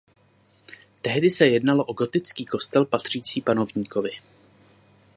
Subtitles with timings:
[1.01, 4.11] Tehdy se jednalo o gotický kostel patřící panovníkovi.